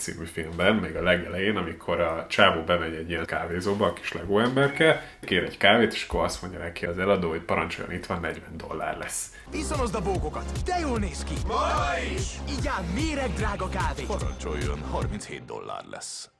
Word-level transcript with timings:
Című 0.00 0.24
filmben, 0.24 0.74
még 0.74 0.96
a 0.96 1.02
legelején, 1.02 1.56
amikor 1.56 2.00
a 2.00 2.26
csávó 2.28 2.62
bemegy 2.62 2.94
egy 2.94 3.08
ilyen 3.10 3.26
kávézóba, 3.26 3.86
a 3.86 3.92
kis 3.92 4.12
legó 4.12 4.38
emberke, 4.38 5.16
kér 5.20 5.42
egy 5.42 5.56
kávét, 5.56 5.92
és 5.92 6.06
akkor 6.08 6.24
azt 6.24 6.42
mondja 6.42 6.60
neki 6.60 6.86
az 6.86 6.98
eladó, 6.98 7.28
hogy 7.28 7.40
parancsoljon, 7.42 7.94
itt 7.94 8.06
van 8.06 8.20
40 8.20 8.56
dollár 8.56 8.98
lesz. 8.98 9.34
Iszonozd 9.52 9.94
a 9.94 10.00
bókokat, 10.00 10.62
de 10.64 10.78
jól 10.78 10.98
néz 10.98 11.24
ki! 11.24 11.34
Ma 11.46 11.62
is! 12.16 12.56
Így 12.58 12.66
áll 12.66 12.84
méreg 12.94 13.32
drága 13.32 13.68
kávé! 13.68 14.02
Parancsoljon, 14.02 14.80
37 14.90 15.44
dollár 15.44 15.84
lesz. 15.90 16.30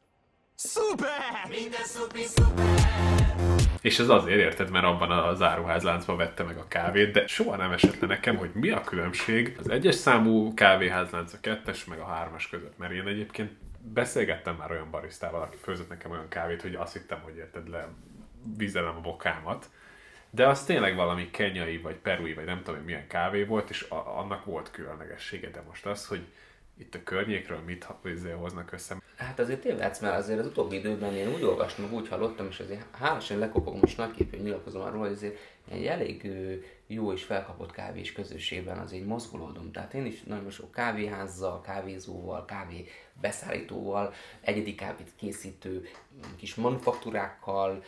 Szuper! 0.54 1.46
Minden 1.48 1.84
szupi 1.84 2.22
szuper! 2.22 3.59
És 3.80 3.98
ez 3.98 4.08
azért 4.08 4.38
érted, 4.38 4.70
mert 4.70 4.84
abban 4.84 5.10
az 5.10 5.42
áruházláncban 5.42 6.16
vette 6.16 6.42
meg 6.42 6.56
a 6.56 6.68
kávét, 6.68 7.12
de 7.12 7.26
soha 7.26 7.56
nem 7.56 7.72
esett 7.72 8.00
le 8.00 8.06
nekem, 8.06 8.36
hogy 8.36 8.50
mi 8.54 8.70
a 8.70 8.80
különbség 8.80 9.56
az 9.58 9.68
egyes 9.68 9.94
számú 9.94 10.54
kávéházlánc, 10.54 11.32
a 11.32 11.40
kettes 11.40 11.84
meg 11.84 11.98
a 11.98 12.04
hármas 12.06 12.48
között. 12.48 12.78
Mert 12.78 12.92
én 12.92 13.06
egyébként 13.06 13.50
beszélgettem 13.82 14.54
már 14.54 14.70
olyan 14.70 14.90
barisztával, 14.90 15.42
aki 15.42 15.56
főzött 15.62 15.88
nekem 15.88 16.10
olyan 16.10 16.28
kávét, 16.28 16.62
hogy 16.62 16.74
azt 16.74 16.92
hittem, 16.92 17.20
hogy 17.22 17.36
érted 17.36 17.68
le 17.68 17.88
vizelem 18.56 18.96
a 18.96 19.00
bokámat. 19.00 19.70
De 20.30 20.46
az 20.46 20.64
tényleg 20.64 20.94
valami 20.94 21.30
kenyai, 21.30 21.78
vagy 21.78 21.94
perui, 21.94 22.34
vagy 22.34 22.44
nem 22.44 22.58
tudom, 22.58 22.74
hogy 22.74 22.84
milyen 22.84 23.06
kávé 23.06 23.42
volt, 23.44 23.70
és 23.70 23.86
a- 23.88 24.18
annak 24.18 24.44
volt 24.44 24.70
különlegessége. 24.70 25.50
De 25.50 25.62
most 25.68 25.86
az, 25.86 26.06
hogy 26.06 26.26
itt 26.80 26.94
a 26.94 27.02
környékről 27.02 27.58
mit 27.66 27.86
izé 28.04 28.30
hoznak 28.30 28.72
össze. 28.72 28.96
Hát 29.16 29.38
azért 29.38 29.60
tévedsz, 29.60 30.00
mert 30.00 30.16
azért 30.16 30.38
az 30.38 30.46
utóbbi 30.46 30.76
időben 30.76 31.14
én 31.14 31.32
úgy 31.34 31.42
olvastam, 31.42 31.92
úgy 31.92 32.08
hallottam, 32.08 32.46
és 32.46 32.60
azért 32.60 32.96
hálásan 32.96 33.38
lekopogom, 33.38 33.80
most 33.80 33.96
nagyképűen 33.96 34.42
nyilatkozom 34.42 34.82
arról, 34.82 35.00
hogy 35.00 35.12
azért 35.12 35.38
egy 35.70 35.86
elég 35.86 36.30
jó 36.86 37.12
és 37.12 37.22
felkapott 37.22 37.72
kávés 37.72 38.12
közösségben 38.12 38.78
azért 38.78 39.06
mozgolódom. 39.06 39.72
Tehát 39.72 39.94
én 39.94 40.06
is 40.06 40.22
nagyon 40.22 40.50
sok 40.50 40.72
kávéházzal, 40.72 41.60
kávézóval, 41.60 42.44
kávé 42.44 42.86
beszállítóval, 43.20 44.12
egyedi 44.40 44.74
kávét 44.74 45.12
készítő 45.16 45.88
kis 46.36 46.54
manufaktúrákkal, 46.54 47.82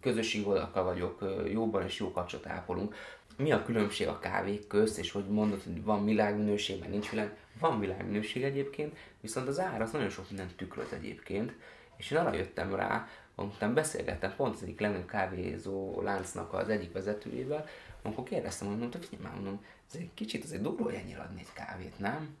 közösségi 0.00 0.46
vagyok, 0.72 1.24
jóban 1.52 1.82
és 1.84 1.98
jó 1.98 2.12
kapcsolat 2.12 2.46
ápolunk. 2.46 2.94
Mi 3.42 3.52
a 3.52 3.62
különbség 3.62 4.08
a 4.08 4.18
kávék 4.18 4.66
közt, 4.66 4.98
és 4.98 5.10
hogy 5.10 5.28
mondod, 5.28 5.62
hogy 5.62 5.84
van 5.84 6.04
világminőség, 6.04 6.80
meg 6.80 6.90
nincs 6.90 7.10
világ, 7.10 7.36
van 7.60 7.80
világminőség 7.80 8.42
egyébként, 8.42 8.96
viszont 9.20 9.48
az 9.48 9.60
ár 9.60 9.82
az 9.82 9.90
nagyon 9.90 10.08
sok 10.08 10.28
mindent 10.28 10.56
tükröz 10.56 10.92
egyébként, 10.92 11.52
és 11.96 12.10
én 12.10 12.18
arra 12.18 12.36
jöttem 12.36 12.74
rá, 12.74 13.08
amikor 13.34 13.68
beszélgettem 13.68 14.34
pont 14.36 14.54
az 14.54 14.62
egyik 14.62 14.80
legnagyobb 14.80 15.08
kávézó 15.08 16.02
láncnak 16.02 16.52
az 16.52 16.68
egyik 16.68 16.92
vezetőjével, 16.92 17.66
amikor 18.02 18.24
kérdeztem, 18.24 18.68
hogy 18.68 18.78
mondta, 18.78 18.98
figyelj 18.98 19.22
már, 19.22 19.34
mondom, 19.34 19.64
ez 19.90 19.98
egy 19.98 20.10
kicsit 20.14 20.44
azért 20.44 20.62
durva, 20.62 20.84
hogy 20.84 20.94
ennyire 20.94 21.20
adni 21.20 21.40
egy 21.40 21.52
kávét, 21.52 21.98
nem? 21.98 22.36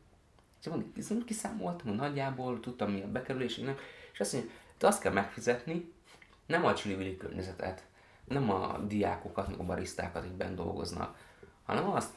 És 0.60 0.68
mondom, 0.68 0.92
viszont 0.94 1.24
kiszámoltam, 1.24 1.88
hogy 1.88 1.96
nagyjából 1.96 2.60
tudtam 2.60 2.92
mi 2.92 3.02
a 3.02 3.10
bekerülés, 3.10 3.56
nem? 3.56 3.76
és 4.12 4.20
azt 4.20 4.32
mondja, 4.32 4.50
te 4.78 4.86
azt 4.86 5.00
kell 5.00 5.12
megfizetni, 5.12 5.92
nem 6.46 6.64
a 6.64 6.74
csili 6.74 7.16
környezetet, 7.16 7.84
nem 8.24 8.50
a 8.50 8.78
diákokat, 8.78 9.48
meg 9.48 9.58
a 9.58 9.64
barisztákat, 9.64 10.36
bent 10.36 10.54
dolgoznak, 10.54 11.16
hanem 11.64 11.90
azt, 11.90 12.10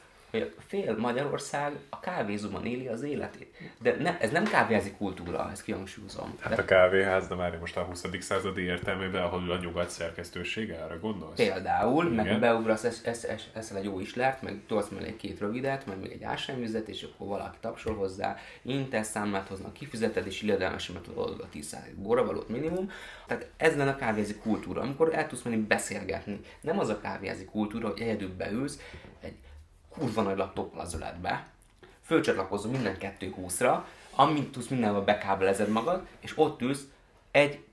fél 0.66 0.96
Magyarország 0.96 1.78
a 1.90 2.00
kávézóban 2.00 2.66
éli 2.66 2.86
az 2.88 3.02
életét. 3.02 3.56
De 3.80 3.96
ne, 3.98 4.18
ez 4.18 4.30
nem 4.30 4.44
kávéházi 4.44 4.92
kultúra, 4.98 5.50
ezt 5.50 5.62
kihangsúlyozom. 5.62 6.34
Hát 6.40 6.58
a 6.58 6.64
kávéház, 6.64 7.28
de 7.28 7.34
már 7.34 7.58
most 7.58 7.76
a 7.76 7.82
20. 7.82 8.04
századi 8.20 8.62
értelmében, 8.62 9.22
ahol 9.22 9.50
a 9.50 9.56
nyugat 9.56 9.90
szerkesztősége, 9.90 10.82
arra 10.84 10.98
gondolsz? 10.98 11.36
Például, 11.36 12.12
Igen. 12.12 12.24
meg 12.24 12.40
beugrasz, 12.40 12.84
esz, 12.84 13.00
esz, 13.04 13.24
esz, 13.24 13.48
eszel 13.52 13.76
egy 13.76 13.84
jó 13.84 14.00
islert, 14.00 14.42
meg 14.42 14.60
tolsz 14.66 14.88
mellé 14.88 15.06
egy 15.06 15.16
két 15.16 15.38
rövidet, 15.38 15.86
meg 15.86 16.00
még 16.00 16.12
egy 16.12 16.22
ásványvizet, 16.22 16.88
és 16.88 17.02
akkor 17.02 17.26
valaki 17.26 17.56
tapsol 17.60 17.94
hozzá, 17.94 18.36
intesz 18.62 19.08
számlát 19.08 19.48
hoznak, 19.48 19.72
kifizeted, 19.72 20.26
és 20.26 20.42
illedelmesen 20.42 21.02
tudod 21.02 21.40
a 21.40 21.48
10 21.48 21.76
borravalót 21.94 22.48
minimum. 22.48 22.90
Tehát 23.26 23.48
ez 23.56 23.76
lenne 23.76 23.90
a 23.90 23.96
kávéházi 23.96 24.34
kultúra, 24.34 24.80
amikor 24.80 25.14
el 25.14 25.26
tudsz 25.26 25.42
menni 25.42 25.56
beszélgetni. 25.56 26.40
Nem 26.60 26.78
az 26.78 26.88
a 26.88 27.00
kávéházi 27.00 27.44
kultúra, 27.44 27.88
hogy 27.88 28.00
egyedül 28.00 28.36
beülsz 28.36 28.80
egy 29.20 29.34
kurva 29.98 30.22
nagy 30.22 30.36
laptoppal 30.36 30.80
az 30.80 30.94
öletbe, 30.94 31.46
fölcsatlakozol 32.02 32.70
minden 32.70 32.96
2.20-ra, 33.00 33.82
amint 34.10 34.52
tudsz 34.52 34.68
mindenhol 34.68 35.02
bekábelezed 35.02 35.68
magad, 35.68 36.06
és 36.20 36.38
ott 36.38 36.60
ülsz 36.60 36.82
egy 37.30 37.64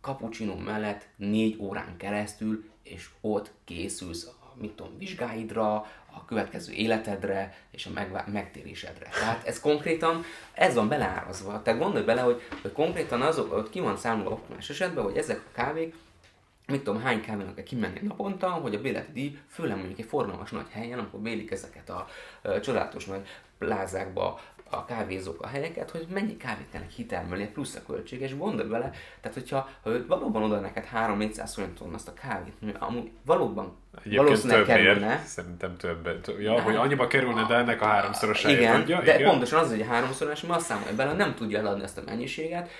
cappuccino 0.00 0.56
mellett 0.56 1.06
négy 1.16 1.56
órán 1.60 1.96
keresztül, 1.96 2.64
és 2.82 3.08
ott 3.20 3.50
készülsz 3.64 4.26
a 4.26 4.40
mit 4.60 4.72
tudom, 4.72 4.98
vizsgáidra, 4.98 5.74
a 6.12 6.24
következő 6.24 6.72
életedre 6.72 7.56
és 7.70 7.86
a 7.86 7.90
megvá- 7.90 8.26
megtérésedre. 8.26 9.08
Tehát 9.08 9.46
ez 9.46 9.60
konkrétan, 9.60 10.24
ez 10.52 10.74
van 10.74 10.88
beleárazva. 10.88 11.62
Tehát 11.62 11.80
gondolj 11.80 12.04
bele, 12.04 12.20
hogy, 12.20 12.42
hogy 12.62 12.72
konkrétan 12.72 13.22
azok, 13.22 13.52
hogy 13.52 13.70
ki 13.70 13.80
van 13.80 13.96
számolva 13.96 14.30
optimális 14.30 14.70
esetben, 14.70 15.04
hogy 15.04 15.16
ezek 15.16 15.38
a 15.38 15.52
kávék 15.52 15.94
mit 16.70 16.82
tudom, 16.84 17.00
hány 17.00 17.20
kávénak 17.20 17.54
kell 17.54 17.64
kimenni 17.64 18.00
naponta, 18.02 18.48
hogy 18.48 18.74
a 18.74 18.80
béleti 18.80 19.12
díj, 19.12 19.38
főleg 19.48 19.76
mondjuk 19.76 19.98
egy 19.98 20.04
forgalmas 20.04 20.50
nagy 20.50 20.68
helyen, 20.70 20.98
amikor 20.98 21.20
bélik 21.20 21.50
ezeket 21.50 21.90
a 21.90 22.06
ö, 22.42 22.60
csodálatos 22.60 23.04
nagy 23.04 23.26
plázákba 23.58 24.40
a 24.70 24.84
kávézók 24.84 25.42
a 25.42 25.46
helyeket, 25.46 25.90
hogy 25.90 26.06
mennyi 26.12 26.36
kávét 26.36 26.66
kell 26.72 26.86
kitermelni, 26.96 27.46
plusz 27.46 27.74
a 27.74 27.80
költség, 27.86 28.20
és 28.20 28.36
gondolj 28.36 28.68
bele, 28.68 28.90
tehát 29.20 29.36
hogyha 29.36 29.68
ha 29.82 29.90
ő 29.90 30.06
valóban 30.06 30.42
oda 30.42 30.60
neked 30.60 30.88
3-400 30.94 31.50
forinton 31.54 31.94
azt 31.94 32.08
a 32.08 32.12
kávét, 32.12 32.54
ami 32.62 32.72
amúgy 32.78 33.10
valóban 33.24 33.76
Egyébként 33.98 34.22
valószínűleg 34.22 34.64
kerülne, 34.64 35.22
szerintem 35.24 35.76
többet. 35.76 36.32
Ja, 36.38 36.62
hogy 36.62 36.74
annyiba 36.74 37.06
kerülne, 37.06 37.46
de 37.46 37.54
ennek 37.54 37.82
a 37.82 37.84
háromszorosáért 37.84 38.60
igen, 38.60 38.80
adja. 38.80 39.00
de 39.00 39.22
pontosan 39.22 39.58
az, 39.58 39.70
hogy 39.70 39.80
a 39.80 39.84
háromszorás, 39.84 40.40
mert 40.40 40.54
azt 40.54 40.66
számolja 40.66 40.94
bele, 40.94 41.12
nem 41.12 41.34
tudja 41.34 41.58
eladni 41.58 41.82
ezt 41.82 41.98
a 41.98 42.02
mennyiséget, 42.06 42.70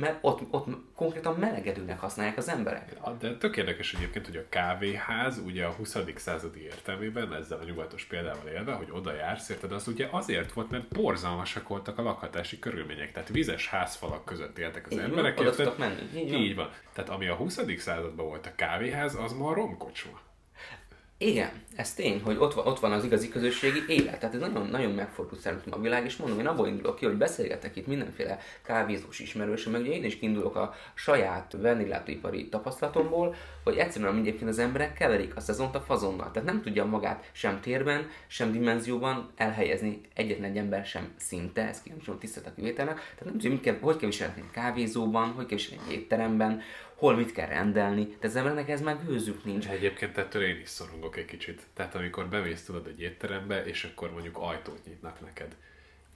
mert 0.00 0.18
ott, 0.20 0.40
ott 0.50 0.66
konkrétan 0.94 1.34
melegedőnek 1.34 2.00
használják 2.00 2.36
az 2.36 2.48
emberek. 2.48 2.96
De 3.18 3.36
tök 3.36 3.56
érdekes 3.56 3.94
egyébként, 3.94 4.26
hogy 4.26 4.36
a 4.36 4.48
kávéház 4.48 5.38
ugye 5.38 5.64
a 5.64 5.70
20. 5.70 5.96
századi 6.16 6.62
értelmében, 6.62 7.34
ezzel 7.34 7.58
a 7.58 7.64
nyugatos 7.64 8.04
példával 8.04 8.46
élve, 8.48 8.72
hogy 8.72 8.88
oda 8.90 9.14
jársz, 9.14 9.48
érted, 9.48 9.72
az 9.72 9.88
ugye 9.88 10.08
azért 10.10 10.52
volt, 10.52 10.70
mert 10.70 10.88
borzalmasak 10.88 11.68
voltak 11.68 11.98
a 11.98 12.02
lakhatási 12.02 12.58
körülmények. 12.58 13.12
Tehát 13.12 13.28
vizes 13.28 13.68
házfalak 13.68 14.24
között 14.24 14.58
éltek 14.58 14.86
az 14.86 14.92
Így 14.92 14.98
van, 14.98 15.08
emberek. 15.08 15.38
oda 15.38 15.48
érted? 15.48 15.66
tudtak 15.66 15.78
menni. 15.78 16.20
Így 16.20 16.30
van. 16.30 16.40
Így 16.40 16.54
van. 16.54 16.70
Tehát 16.92 17.10
ami 17.10 17.26
a 17.26 17.34
20. 17.34 17.60
században 17.78 18.26
volt 18.26 18.46
a 18.46 18.54
kávéház, 18.54 19.14
az 19.14 19.32
ma 19.32 19.48
a 19.48 19.54
romkocsma. 19.54 20.20
Igen, 21.22 21.50
ez 21.76 21.94
tény, 21.94 22.22
hogy 22.24 22.36
ott 22.38 22.54
van, 22.54 22.66
ott 22.66 22.80
van 22.80 22.92
az 22.92 23.04
igazi 23.04 23.28
közösségi 23.28 23.84
élet. 23.88 24.18
Tehát 24.18 24.34
ez 24.34 24.40
nagyon, 24.40 24.66
nagyon 24.66 24.92
megfordult 24.92 25.40
szerintem 25.40 25.72
a 25.72 25.80
világ, 25.80 26.04
és 26.04 26.16
mondom, 26.16 26.38
én 26.38 26.46
abból 26.46 26.68
indulok 26.68 26.96
ki, 26.96 27.04
hogy 27.04 27.16
beszélgetek 27.16 27.76
itt 27.76 27.86
mindenféle 27.86 28.38
kávézós 28.62 29.18
ismerősöm, 29.18 29.72
meg 29.72 29.80
ugye 29.80 29.90
én 29.90 30.04
is 30.04 30.18
kiindulok 30.18 30.56
a 30.56 30.74
saját 30.94 31.56
vendéglátóipari 31.60 32.48
tapasztalatomból, 32.48 33.34
hogy 33.64 33.76
egyszerűen 33.76 34.16
egyébként 34.16 34.50
az 34.50 34.58
emberek 34.58 34.92
keverik 34.92 35.36
a 35.36 35.40
szezont 35.40 35.74
a 35.74 35.80
fazonnal. 35.80 36.30
Tehát 36.30 36.48
nem 36.48 36.62
tudja 36.62 36.84
magát 36.84 37.30
sem 37.32 37.60
térben, 37.60 38.08
sem 38.26 38.52
dimenzióban 38.52 39.30
elhelyezni 39.36 40.00
egyetlen 40.14 40.50
egy 40.50 40.56
ember 40.56 40.84
sem 40.84 41.12
szinte, 41.16 41.68
ez 41.68 41.82
kíváncsi 41.82 42.10
tisztelt 42.18 42.46
a 42.46 42.54
kivételnek. 42.54 42.94
Tehát 42.94 43.24
nem 43.24 43.32
tudja, 43.32 43.50
mit 43.50 43.60
kell, 43.60 43.78
hogy 43.80 43.96
kell 43.96 44.08
viselni 44.08 44.44
kávézóban, 44.52 45.30
hogy 45.30 45.46
kell 45.46 45.56
viselni 45.56 45.82
egy 45.88 45.94
étteremben, 45.94 46.62
hol 47.00 47.16
mit 47.16 47.32
kell 47.32 47.46
rendelni. 47.46 48.06
Tehát 48.06 48.24
az 48.24 48.36
embernek 48.36 48.68
ez 48.68 48.80
már 48.80 49.04
gőzük 49.06 49.44
nincs. 49.44 49.68
Egyébként 49.68 50.18
ettől 50.18 50.42
én 50.42 50.60
is 50.60 50.68
szorongok 50.68 51.16
egy 51.16 51.24
kicsit. 51.24 51.62
Tehát 51.74 51.94
amikor 51.94 52.28
bemész 52.28 52.64
tudod 52.64 52.86
egy 52.86 53.00
étterembe, 53.00 53.64
és 53.64 53.84
akkor 53.84 54.12
mondjuk 54.12 54.38
ajtót 54.38 54.84
nyitnak 54.86 55.20
neked. 55.20 55.56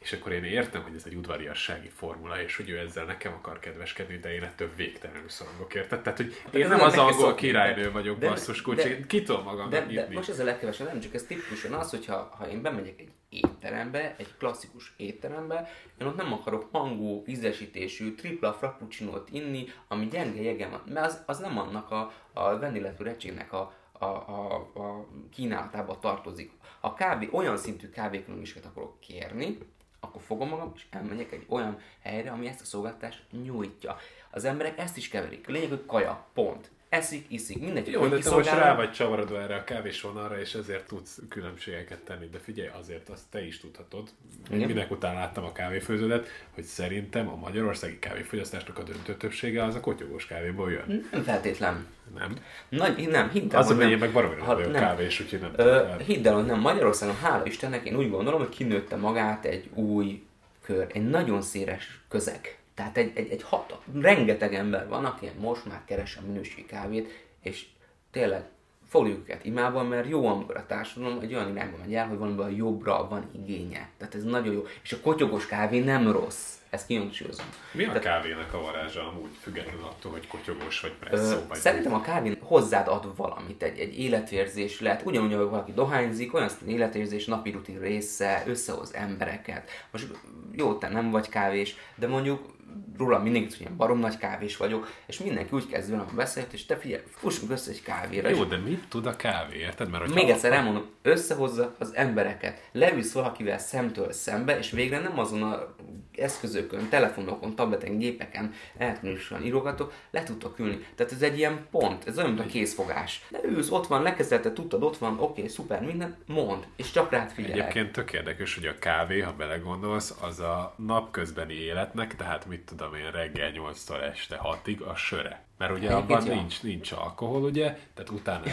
És 0.04 0.12
akkor 0.12 0.32
én 0.32 0.44
értem, 0.44 0.82
hogy 0.82 0.94
ez 0.94 1.02
egy 1.06 1.14
udvariassági 1.14 1.88
formula, 1.88 2.42
és 2.42 2.56
hogy 2.56 2.70
ő 2.70 2.78
ezzel 2.78 3.04
nekem 3.04 3.32
akar 3.32 3.58
kedveskedni, 3.58 4.16
de 4.18 4.34
én 4.34 4.42
ettől 4.42 4.70
végtelenül 4.76 5.28
szorongok, 5.28 5.74
érted? 5.74 6.02
Tehát, 6.02 6.18
hogy 6.18 6.42
én 6.52 6.62
ez 6.62 6.68
nem 6.68 6.78
nem 6.78 6.86
az 6.86 6.98
angol 6.98 7.34
királynő 7.34 7.82
de- 7.82 7.90
vagyok, 7.90 8.18
de- 8.18 8.28
basszus 8.28 8.56
de- 8.56 8.62
kulcs, 8.62 9.06
ki 9.06 9.22
tudom 9.22 9.42
magamnak 9.42 9.70
De, 9.70 9.80
de 9.80 9.86
nyitni. 9.86 10.14
most 10.14 10.28
ez 10.28 10.38
a 10.40 10.44
legkevesebb, 10.44 10.86
nem 10.86 11.00
csak 11.00 11.14
ez 11.14 11.22
tipikusan 11.22 11.72
az, 11.72 11.90
hogyha 11.90 12.34
ha 12.38 12.48
én 12.48 12.62
bemegyek 12.62 13.00
egy 13.00 13.10
étterembe, 13.28 14.14
egy 14.18 14.36
klasszikus 14.38 14.94
étterembe, 14.96 15.68
én 16.00 16.06
ott 16.06 16.16
nem 16.16 16.32
akarok 16.32 16.68
hangú, 16.72 17.22
ízesítésű, 17.26 18.14
tripla 18.14 18.52
frappuccinót 18.52 19.28
inni, 19.32 19.64
ami 19.88 20.06
gyenge 20.08 20.42
jegem 20.42 20.70
van, 20.70 20.82
mert 20.86 21.06
az, 21.06 21.22
az 21.26 21.38
nem 21.38 21.58
annak 21.58 21.90
a, 21.90 22.12
a 22.32 22.58
vendégletű 22.58 23.04
recsének 23.04 23.52
a, 23.52 23.74
a, 23.92 24.04
a, 24.04 24.54
a 24.54 25.06
kínálatába 25.32 25.98
tartozik. 25.98 26.50
Ha 26.80 26.94
kávé, 26.94 27.28
olyan 27.32 27.56
szintű 27.56 27.88
kávékülönbséget 27.88 28.64
akarok 28.64 29.00
kérni, 29.00 29.58
akkor 30.04 30.22
fogom 30.22 30.48
magam, 30.48 30.72
és 30.74 30.86
elmegyek 30.90 31.32
egy 31.32 31.44
olyan 31.48 31.78
helyre, 32.02 32.30
ami 32.30 32.46
ezt 32.46 32.60
a 32.60 32.64
szolgáltatást 32.64 33.24
nyújtja. 33.42 33.96
Az 34.30 34.44
emberek 34.44 34.78
ezt 34.78 34.96
is 34.96 35.08
keverik. 35.08 35.46
Lényeg, 35.46 35.68
hogy 35.68 35.86
kaja, 35.86 36.26
pont. 36.34 36.70
Eszik, 36.94 37.24
iszik, 37.28 37.60
mindegy, 37.60 37.88
Jó, 37.90 38.06
de 38.06 38.18
te 38.18 38.30
most 38.30 38.50
rá 38.50 38.74
vagy 38.74 38.92
csavarodva 38.92 39.40
erre 39.40 39.54
a 39.54 39.64
kávésvonalra, 39.64 40.40
és 40.40 40.54
ezért 40.54 40.86
tudsz 40.86 41.18
különbségeket 41.28 41.98
tenni. 41.98 42.28
De 42.32 42.38
figyelj, 42.38 42.68
azért 42.78 43.08
azt 43.08 43.22
te 43.30 43.46
is 43.46 43.60
tudhatod. 43.60 44.08
Igen. 44.50 44.68
Minek 44.68 44.90
után 44.90 45.14
láttam 45.14 45.44
a 45.44 45.52
kávéfőződet, 45.52 46.28
hogy 46.54 46.64
szerintem 46.64 47.28
a 47.28 47.36
magyarországi 47.36 47.98
kávéfogyasztásnak 47.98 48.78
a 48.78 48.82
döntő 48.82 49.14
többsége 49.16 49.64
az 49.64 49.74
a 49.74 49.80
kotyogós 49.80 50.26
kávéból 50.26 50.70
jön. 50.70 51.08
Nem 51.12 51.22
feltétlen. 51.22 51.86
Nem? 52.18 52.36
Nagy, 52.68 53.08
nem, 53.08 53.30
hidd 53.30 53.52
el, 53.52 53.58
Az, 53.60 53.66
hogy 53.66 53.76
nem. 53.76 53.98
meg 53.98 54.12
baromira 54.12 54.42
Ha- 54.44 54.58
nem. 54.58 54.72
kávés, 54.72 55.20
úgyhogy 55.20 55.40
nem 55.40 55.52
Ö, 55.56 55.80
tudom. 55.80 55.98
hidd 55.98 56.26
el, 56.26 56.34
hogy 56.34 56.46
nem. 56.46 56.60
Magyarországon, 56.60 57.16
hála 57.16 57.46
Istennek, 57.46 57.84
én 57.86 57.96
úgy 57.96 58.10
gondolom, 58.10 58.40
hogy 58.40 58.48
kinőtte 58.48 58.96
magát 58.96 59.44
egy 59.44 59.68
új 59.74 60.22
kör, 60.62 60.86
egy 60.92 61.08
nagyon 61.08 61.42
széles 61.42 62.00
közeg. 62.08 62.58
Tehát 62.74 62.96
egy, 62.96 63.12
egy, 63.14 63.30
egy 63.30 63.42
hat, 63.42 63.78
rengeteg 64.00 64.54
ember 64.54 64.88
van, 64.88 65.04
aki 65.04 65.30
most 65.40 65.64
már 65.64 65.82
keres 65.84 66.16
a 66.16 66.26
minőségi 66.26 66.66
kávét, 66.66 67.28
és 67.42 67.66
tényleg 68.10 68.44
fogjuk 68.88 69.18
őket 69.18 69.44
imában, 69.44 69.86
mert 69.86 70.08
jó, 70.08 70.26
amikor 70.26 70.56
a 70.56 70.66
társadalom 70.66 71.18
egy 71.20 71.34
olyan 71.34 71.50
irányba 71.50 71.76
megy 71.76 71.94
el, 71.94 72.08
hogy 72.08 72.18
valamivel 72.18 72.50
jobbra 72.50 73.08
van 73.08 73.30
igénye. 73.32 73.88
Tehát 73.98 74.14
ez 74.14 74.24
nagyon 74.24 74.52
jó. 74.52 74.66
És 74.82 74.92
a 74.92 75.00
kotyogos 75.00 75.46
kávé 75.46 75.78
nem 75.78 76.12
rossz. 76.12 76.52
Ezt 76.70 76.86
kihangsúlyozom. 76.86 77.46
Mi 77.72 77.84
a 77.84 77.98
kávének 77.98 78.54
a 78.54 78.60
varázsa 78.60 79.08
amúgy, 79.08 79.30
függetlenül 79.40 79.84
attól, 79.84 80.12
hogy 80.12 80.26
kotyogós 80.26 80.80
vagy 80.80 80.92
presszó 80.92 81.36
vagy? 81.48 81.58
Szerintem 81.58 81.94
a 81.94 82.00
kávé 82.00 82.38
hozzád 82.40 82.88
ad 82.88 83.16
valamit, 83.16 83.62
egy, 83.62 83.78
egy 83.78 83.98
életérzés 83.98 84.80
lehet, 84.80 85.06
ugyanúgy, 85.06 85.32
ahogy 85.32 85.48
valaki 85.48 85.72
dohányzik, 85.72 86.34
olyan 86.34 86.50
életérzés, 86.66 87.24
napi 87.24 87.50
rutin 87.50 87.78
része, 87.78 88.42
összehoz 88.46 88.94
embereket. 88.94 89.70
Most 89.90 90.06
jó, 90.52 90.74
te 90.74 90.88
nem 90.88 91.10
vagy 91.10 91.28
kávés, 91.28 91.76
de 91.94 92.06
mondjuk 92.06 92.53
róla 92.98 93.18
mindig 93.18 93.42
hogy 93.42 93.60
ilyen 93.60 93.76
barom 93.76 93.98
nagy 93.98 94.16
kávés 94.16 94.56
vagyok, 94.56 94.92
és 95.06 95.18
mindenki 95.18 95.54
úgy 95.54 95.66
kezd 95.66 95.90
velem 95.90 96.06
a 96.10 96.14
beszélt, 96.14 96.52
és 96.52 96.66
te 96.66 96.76
figyelj, 96.76 97.02
fussunk 97.10 97.50
össze 97.50 97.70
egy 97.70 97.82
kávéra. 97.82 98.28
Jó, 98.28 98.44
de 98.44 98.56
mit 98.56 98.88
tud 98.88 99.06
a 99.06 99.16
kávé, 99.16 99.58
érted? 99.58 99.90
Mert 99.90 100.14
még 100.14 100.28
egyszer 100.28 100.52
elmondom, 100.52 100.86
összehozza 101.02 101.74
az 101.78 101.94
embereket, 101.94 102.68
leülsz 102.72 103.12
valakivel 103.12 103.58
szemtől 103.58 104.12
szembe, 104.12 104.58
és 104.58 104.70
végre 104.70 104.98
nem 104.98 105.18
azon 105.18 105.42
a 105.42 105.74
eszközökön, 106.16 106.88
telefonokon, 106.88 107.54
tableten, 107.54 107.98
gépeken 107.98 108.52
elektronikusan 108.76 109.44
írogatok, 109.44 109.92
le 110.10 110.22
tudtok 110.22 110.58
ülni. 110.58 110.86
Tehát 110.94 111.12
ez 111.12 111.22
egy 111.22 111.38
ilyen 111.38 111.66
pont, 111.70 112.06
ez 112.06 112.18
olyan, 112.18 112.30
mint 112.30 112.40
a 112.40 112.46
készfogás. 112.46 113.24
De 113.28 113.38
ülsz, 113.44 113.70
ott 113.70 113.86
van, 113.86 114.02
lekezelte, 114.02 114.52
tudtad, 114.52 114.82
ott 114.82 114.96
van, 114.96 115.12
oké, 115.12 115.22
okay, 115.22 115.48
szuper, 115.48 115.82
minden, 115.82 116.16
mond, 116.26 116.66
és 116.76 116.90
csak 116.90 117.10
rád 117.10 117.30
figyelek. 117.30 117.58
Egyébként 117.58 117.92
tök 117.92 118.12
érdekes, 118.12 118.54
hogy 118.54 118.66
a 118.66 118.78
kávé, 118.78 119.20
ha 119.20 119.32
belegondolsz, 119.32 120.14
az 120.20 120.40
a 120.40 120.74
napközbeni 120.76 121.54
életnek, 121.54 122.16
tehát 122.16 122.46
mit 122.46 122.63
tudom 122.64 122.94
én, 122.94 123.10
reggel 123.10 123.50
8-tól 123.54 124.02
este 124.02 124.40
6-ig 124.42 124.86
a 124.86 124.94
söre. 124.94 125.44
Mert 125.58 125.72
ugye 125.72 125.90
Egyébként 125.90 126.20
abban 126.20 126.36
nincs, 126.36 126.62
nincs 126.62 126.92
alkohol, 126.92 127.42
ugye, 127.42 127.78
tehát 127.94 128.10
utána... 128.10 128.42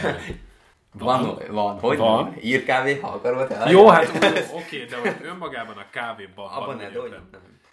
Van, 0.98 1.22
van, 1.24 1.38
van, 1.50 1.78
hogy 1.78 1.98
Van. 1.98 2.24
van. 2.24 2.36
Ír 2.40 2.64
kávé, 2.64 2.98
ha 2.98 3.08
akarod. 3.08 3.48
te 3.48 3.70
Jó, 3.70 3.88
hát 3.88 4.08
oké, 4.60 4.84
de 4.84 4.96
hogy 4.96 5.16
önmagában 5.22 5.76
a 5.76 5.84
kávéban... 5.90 6.50
Abban 6.52 6.76
ne 6.76 6.88
nem. 6.88 7.30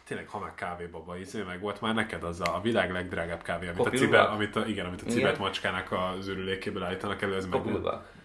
Tényleg, 0.10 0.28
ha 0.30 0.40
már 0.40 0.54
kávébaba 0.56 1.18
izé, 1.18 1.42
meg 1.42 1.60
volt 1.60 1.82
már 1.82 1.94
neked 1.94 2.24
az 2.24 2.42
a, 2.42 2.56
a 2.56 2.62
világ 2.62 2.92
legdrágább 2.92 3.42
kávé, 3.42 3.68
amit 3.68 3.80
a, 3.80 3.84
Kopilbak? 3.84 4.08
cibe, 4.08 4.22
amit 4.22 4.56
a, 4.56 4.66
igen, 4.66 4.86
amit 4.86 5.02
a 5.02 5.04
Igen. 5.06 5.18
cibet 5.18 5.38
macskának 5.38 5.92
az 5.92 6.28
ürülékéből 6.28 6.84
állítanak 6.84 7.22
elő, 7.22 7.36
ez 7.36 7.46
meg. 7.46 7.62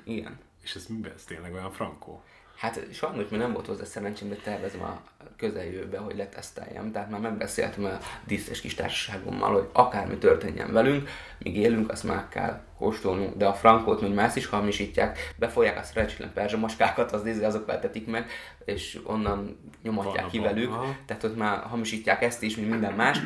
Igen. 0.04 0.38
És 0.62 0.74
ez? 0.74 0.86
Ez 1.14 1.24
tényleg 1.24 1.52
olyan 1.52 1.70
frankó? 1.70 2.22
Hát 2.56 2.86
sajnos 2.92 3.28
még 3.28 3.40
nem 3.40 3.52
volt 3.52 3.66
hozzá 3.66 3.84
szerencsém, 3.84 4.28
de 4.28 4.34
tervezem 4.34 4.82
a 4.82 5.00
közeljövőben, 5.36 6.02
hogy 6.02 6.16
leteszteljem. 6.16 6.92
Tehát 6.92 7.10
már 7.10 7.20
megbeszéltem 7.20 7.84
a 7.84 7.98
díszes 8.26 8.60
kis 8.60 8.74
társaságommal, 8.74 9.52
hogy 9.52 9.68
akármi 9.72 10.18
történjen 10.18 10.72
velünk, 10.72 11.08
míg 11.38 11.56
élünk, 11.56 11.90
azt 11.90 12.04
már 12.04 12.28
kell 12.28 12.60
kóstolnunk. 12.84 13.36
De 13.36 13.46
a 13.46 13.52
frankót, 13.54 14.00
még 14.00 14.14
más 14.14 14.36
is 14.36 14.46
hamisítják, 14.46 15.34
befolják 15.36 15.78
a 15.78 15.82
szerencsétlen 15.82 16.32
perzsamaskákat, 16.32 17.12
az 17.12 17.22
nézi, 17.22 17.44
azok 17.44 17.66
vetetik 17.66 18.06
meg, 18.06 18.30
és 18.64 19.00
onnan 19.04 19.58
nyomatják 19.82 20.20
Van 20.20 20.30
ki 20.30 20.38
velük. 20.38 20.70
aha. 20.72 20.94
Tehát 21.06 21.24
ott 21.24 21.36
már 21.36 21.62
hamisítják 21.62 22.22
ezt 22.22 22.42
is, 22.42 22.56
mint 22.56 22.70
minden 22.70 22.92
más, 22.92 23.18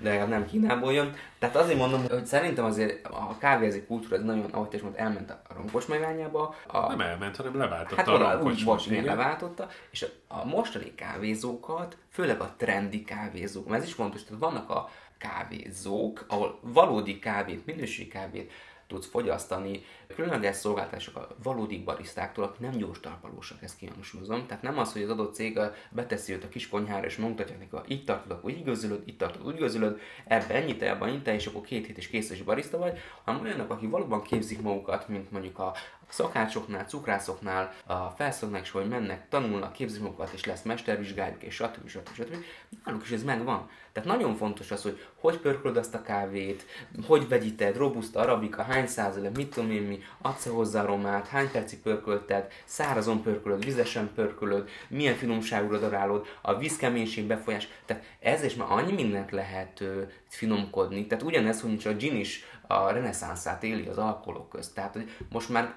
de 0.00 0.24
nem 0.24 0.46
Kínából 0.46 0.92
jön. 0.92 1.14
Tehát 1.38 1.56
azért 1.56 1.78
mondom, 1.78 2.04
hogy 2.10 2.26
szerintem 2.26 2.64
azért 2.64 3.06
a 3.06 3.36
kávézi 3.38 3.82
kultúra, 3.82 4.16
ez 4.16 4.22
nagyon, 4.22 4.44
ahogy 4.50 4.68
te 4.68 4.76
is 4.76 4.82
mondtad, 4.82 5.04
elment 5.04 5.30
a 5.30 5.40
rompos 5.56 5.86
megványába. 5.86 6.54
A, 6.66 6.88
Nem 6.88 7.00
elment, 7.00 7.36
hanem 7.36 7.56
leváltotta 7.56 7.96
Hát 7.96 8.08
a 8.08 8.12
úgy 8.12 8.20
ronkocsmot. 8.20 8.76
bocs, 8.76 8.86
igen, 8.86 9.04
leváltotta, 9.04 9.68
és 9.90 10.02
a, 10.02 10.34
a 10.34 10.44
mostani 10.44 10.94
kávézókat, 10.94 11.96
főleg 12.10 12.40
a 12.40 12.54
trendi 12.56 13.04
kávézók, 13.04 13.68
mert 13.68 13.82
ez 13.82 13.88
is 13.88 13.94
fontos, 13.94 14.24
tehát 14.24 14.40
vannak 14.40 14.70
a 14.70 14.88
kávézók, 15.18 16.24
ahol 16.28 16.58
valódi 16.62 17.18
kávét, 17.18 17.66
minőségi 17.66 18.08
kávét 18.08 18.52
tudsz 18.86 19.06
fogyasztani, 19.06 19.84
különleges 20.14 20.56
szolgáltatások 20.56 21.16
a 21.16 21.28
valódi 21.42 21.78
barisztáktól, 21.78 22.44
akik 22.44 22.60
nem 22.60 22.70
gyors 22.70 23.00
talpalósak, 23.00 23.62
ezt 23.62 23.76
kihangsúlyozom. 23.76 24.46
Tehát 24.46 24.62
nem 24.62 24.78
az, 24.78 24.92
hogy 24.92 25.02
az 25.02 25.10
adott 25.10 25.34
cég 25.34 25.58
beteszi 25.90 26.32
őt 26.32 26.44
a 26.44 26.48
kis 26.48 26.68
konyhára, 26.68 27.06
és 27.06 27.16
megmutatják 27.16 27.58
neki, 27.58 27.92
itt 27.94 28.06
tartod, 28.06 28.30
akkor 28.30 28.50
így 28.50 28.64
gőzölöd, 28.64 29.02
itt 29.04 29.18
tartod, 29.18 29.46
úgy 29.46 29.56
gőzölöd, 29.56 30.00
ebbe 30.24 30.54
ennyit, 30.54 30.82
ebben 30.82 31.08
annyit, 31.08 31.26
és 31.26 31.46
akkor 31.46 31.60
két 31.60 31.86
hét 31.86 31.98
és 31.98 32.08
kész 32.08 32.30
és 32.30 32.42
barista 32.42 32.78
vagy, 32.78 32.98
hanem 33.24 33.40
olyanok, 33.40 33.70
akik 33.70 33.90
valóban 33.90 34.22
képzik 34.22 34.62
magukat, 34.62 35.08
mint 35.08 35.30
mondjuk 35.30 35.58
a 35.58 35.74
szakácsoknál, 36.08 36.84
cukrászoknál, 36.84 37.74
a 37.86 38.08
felszoknál 38.08 38.60
is, 38.60 38.70
hogy 38.70 38.88
mennek, 38.88 39.28
tanulnak, 39.28 39.72
képzik 39.72 40.02
magukat, 40.02 40.32
és 40.32 40.44
lesz 40.44 40.62
mestervizsgájuk, 40.62 41.42
és 41.42 41.54
stb. 41.54 41.88
stb. 41.88 42.14
stb. 42.14 42.36
Náluk 42.84 43.02
is 43.02 43.10
ez 43.10 43.22
megvan. 43.22 43.70
Tehát 43.92 44.08
nagyon 44.08 44.36
fontos 44.36 44.70
az, 44.70 44.82
hogy 44.82 45.06
hogy 45.14 45.38
pörkölöd 45.38 45.76
azt 45.76 45.94
a 45.94 46.02
kávét, 46.02 46.66
hogy 47.06 47.28
vegyíted, 47.28 47.76
robusta, 47.76 48.20
arabika, 48.20 48.62
hány 48.62 48.81
százalék, 48.86 49.36
mit 49.36 49.50
tudom 49.50 49.70
én 49.70 49.82
mi, 49.82 49.98
adsz 50.22 50.46
hozzá 50.46 50.82
aromát, 50.82 51.28
hány 51.28 51.50
percig 51.50 51.78
pörkölted, 51.78 52.52
szárazon 52.64 53.22
pörkölöd, 53.22 53.64
vizesen 53.64 54.10
pörkölöd, 54.14 54.68
milyen 54.88 55.14
finomságúra 55.14 55.78
darálod, 55.78 56.26
a 56.40 56.58
vízkeménység 56.58 57.26
befolyás, 57.26 57.68
tehát 57.84 58.04
ez 58.20 58.42
és 58.42 58.54
már 58.54 58.70
annyi 58.70 58.92
mindent 58.92 59.30
lehet 59.30 59.80
ö, 59.80 60.02
finomkodni. 60.28 61.06
Tehát 61.06 61.24
ugyanez, 61.24 61.60
hogy 61.60 61.70
nincs 61.70 61.86
a 61.86 61.92
gin 61.92 62.16
is 62.16 62.44
a 62.66 62.90
reneszánszát 62.90 63.62
éli 63.62 63.86
az 63.86 63.98
alkoholok 63.98 64.48
közt. 64.48 64.74
Tehát 64.74 64.92
hogy 64.92 65.10
most 65.30 65.48
már 65.48 65.74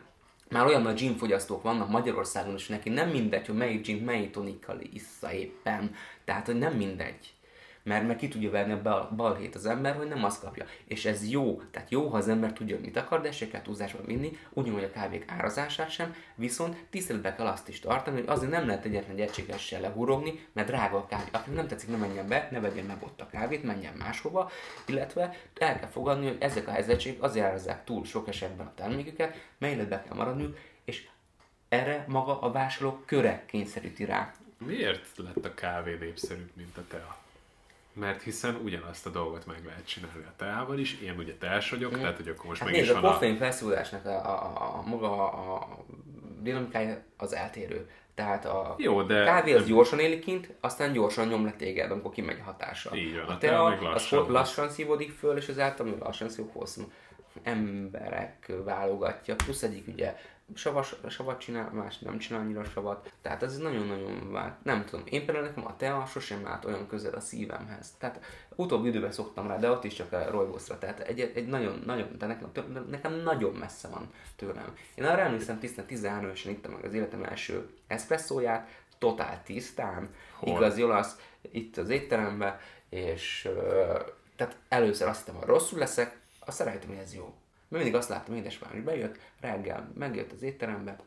már 0.49 0.65
olyan 0.65 0.81
nagy 0.81 0.95
ginfogyasztók 0.95 1.61
vannak 1.61 1.89
Magyarországon 1.89 2.55
is, 2.55 2.67
neki 2.67 2.89
nem 2.89 3.09
mindegy, 3.09 3.45
hogy 3.45 3.55
melyik 3.55 3.85
gin, 3.85 4.03
melyik 4.03 4.31
tonikkal 4.31 4.79
issza 4.93 5.33
éppen. 5.33 5.95
Tehát, 6.25 6.45
hogy 6.45 6.57
nem 6.57 6.73
mindegy. 6.73 7.33
Mert 7.85 8.07
meg 8.07 8.15
ki 8.15 8.27
tudja 8.27 8.49
verni 8.49 8.71
a 8.71 8.81
bal, 8.81 9.11
balhét 9.15 9.55
az 9.55 9.65
ember, 9.65 9.95
hogy 9.95 10.07
nem 10.07 10.23
azt 10.23 10.41
kapja. 10.41 10.65
És 10.85 11.05
ez 11.05 11.29
jó. 11.29 11.61
Tehát 11.71 11.89
jó, 11.89 12.07
ha 12.07 12.17
az 12.17 12.27
ember 12.27 12.53
tudja, 12.53 12.79
mit 12.79 12.97
akar, 12.97 13.21
de 13.21 13.31
se 13.31 13.47
kell 13.47 13.61
túlzásba 13.61 14.03
vinni, 14.05 14.37
ugyanúgy 14.49 14.83
a 14.83 14.91
kávék 14.91 15.23
árazását 15.27 15.89
sem, 15.89 16.15
viszont 16.35 16.85
tiszteletbe 16.89 17.35
kell 17.35 17.45
azt 17.45 17.67
is 17.67 17.79
tartani, 17.79 18.19
hogy 18.19 18.29
azért 18.29 18.51
nem 18.51 18.67
lehet 18.67 18.85
egyetlen 18.85 19.15
egy 19.15 19.21
egységessel 19.21 19.81
lehúrogni, 19.81 20.45
mert 20.53 20.67
drága 20.67 20.97
a 20.97 21.05
kávé. 21.05 21.29
Aki 21.31 21.49
nem 21.49 21.67
tetszik, 21.67 21.89
ne 21.89 21.97
menjen 21.97 22.27
be, 22.27 22.47
ne 22.51 22.59
vegyen 22.59 22.85
meg 22.85 22.97
ott 23.03 23.21
a 23.21 23.27
kávét, 23.27 23.63
menjen 23.63 23.93
máshova, 23.97 24.51
illetve 24.85 25.35
el 25.59 25.79
kell 25.79 25.89
fogadni, 25.89 26.27
hogy 26.27 26.37
ezek 26.39 26.67
a 26.67 26.71
helyzetségek 26.71 27.23
azért 27.23 27.45
árazzák 27.45 27.83
túl 27.83 28.05
sok 28.05 28.27
esetben 28.27 28.65
a 28.65 28.73
terméküket, 28.75 29.35
mert 29.57 29.73
életbe 29.73 30.03
kell 30.03 30.15
maradniuk, 30.17 30.57
és 30.85 31.07
erre 31.69 32.05
maga 32.07 32.41
a 32.41 32.51
vásárlók 32.51 33.05
köre 33.05 33.43
kényszeríti 33.47 34.05
rá. 34.05 34.33
Miért 34.57 35.17
lett 35.17 35.45
a 35.45 35.53
kávé 35.53 35.97
népszerűbb, 35.99 36.49
mint 36.55 36.77
a 36.77 36.83
tea? 36.87 37.23
Mert 37.95 38.21
hiszen 38.21 38.55
ugyanazt 38.63 39.05
a 39.05 39.09
dolgot 39.09 39.45
meg 39.45 39.65
lehet 39.65 39.87
csinálni 39.87 40.23
a 40.23 40.33
teával 40.35 40.79
is, 40.79 41.01
én 41.01 41.15
ugye 41.17 41.33
teás 41.37 41.69
vagyok, 41.69 41.99
tehát 41.99 42.15
hogy 42.15 42.27
akkor 42.27 42.45
most 42.45 42.61
Hát 42.61 42.69
meg 42.69 42.79
is 42.79 42.85
nézd, 42.85 42.97
a 42.97 43.01
van 43.01 43.09
a... 43.09 43.13
koffein 43.13 43.37
felszólásnak 43.37 44.05
a, 44.05 44.09
a, 44.09 44.53
a, 44.61 44.77
a 44.77 44.81
maga 44.81 45.31
a 45.31 45.67
dinamikája 46.41 47.03
az 47.17 47.33
eltérő. 47.33 47.89
Tehát 48.15 48.45
a 48.45 48.75
Jó, 48.77 49.01
de- 49.01 49.23
kávé 49.23 49.53
az 49.53 49.65
gyorsan 49.65 49.99
élik 49.99 50.19
kint, 50.19 50.49
aztán 50.59 50.91
gyorsan 50.91 51.27
nyom 51.27 51.45
le 51.45 51.51
téged, 51.51 51.91
amikor 51.91 52.11
kimegy 52.11 52.39
a 52.39 52.43
hatása. 52.43 52.95
Így 52.95 53.15
van, 53.15 53.25
a 53.25 53.31
a 53.31 53.37
tea 53.37 53.63
meg 53.63 53.77
az 53.77 53.83
lassan. 53.83 54.17
lassan, 54.19 54.33
lassan 54.33 54.69
szívódik 54.69 55.11
föl, 55.11 55.37
és 55.37 55.47
ezáltal 55.47 55.97
lassan 55.99 56.29
szív 56.29 56.45
hosszú. 56.53 56.91
Emberek 57.43 58.51
válogatja, 58.63 59.35
plusz 59.35 59.63
egyik 59.63 59.87
ugye 59.87 60.15
savas, 60.53 60.95
savat 61.09 61.39
csinál, 61.39 61.69
más 61.73 61.99
nem 61.99 62.17
csinál 62.17 62.41
annyira 62.41 62.63
savat. 62.63 63.13
Tehát 63.21 63.43
ez 63.43 63.57
nagyon-nagyon 63.57 64.31
vált. 64.31 64.63
Nem 64.63 64.85
tudom, 64.85 65.05
én 65.05 65.25
például 65.25 65.45
nekem 65.45 65.65
a 65.65 65.75
tea 65.75 66.05
sosem 66.05 66.47
állt 66.47 66.65
olyan 66.65 66.87
közel 66.87 67.13
a 67.13 67.19
szívemhez. 67.19 67.93
Tehát 67.97 68.19
utóbbi 68.55 68.87
időben 68.87 69.11
szoktam 69.11 69.47
rá, 69.47 69.57
de 69.57 69.71
ott 69.71 69.83
is 69.83 69.93
csak 69.93 70.11
a 70.13 70.29
rojboszra. 70.29 70.77
Tehát 70.77 70.99
egy, 70.99 71.31
egy 71.35 71.47
nagyon, 71.47 71.81
nagyon, 71.85 72.07
de 72.17 72.25
nekem, 72.25 72.51
nekem 72.89 73.13
nagyon 73.13 73.53
messze 73.53 73.87
van 73.87 74.11
tőlem. 74.35 74.75
Én 74.95 75.05
arra 75.05 75.21
emlékszem, 75.21 75.59
tisztán 75.59 75.85
13 75.85 76.25
évesen 76.25 76.51
ittam 76.51 76.71
meg 76.71 76.85
az 76.85 76.93
életem 76.93 77.23
első 77.23 77.69
eszpresszóját, 77.87 78.69
totál 78.97 79.43
tisztán, 79.43 80.09
Hol? 80.35 80.55
igazi 80.55 80.83
olasz, 80.83 81.15
itt 81.41 81.77
az 81.77 81.89
étteremben, 81.89 82.57
és 82.89 83.49
tehát 84.35 84.57
először 84.69 85.07
azt 85.07 85.19
hittem, 85.19 85.35
hogy 85.35 85.47
rosszul 85.47 85.79
leszek, 85.79 86.17
azt 86.45 86.59
rájöttem, 86.59 86.89
hogy 86.89 86.97
ez 86.97 87.13
jó. 87.13 87.33
Mert 87.67 87.83
mindig 87.83 87.95
azt 87.95 88.09
láttam, 88.09 88.35
édesapám, 88.35 88.71
hogy 88.71 88.83
bejött, 88.83 89.19
reggel 89.39 89.91
megjött 89.93 90.31
az 90.31 90.41
étterembe, 90.41 90.99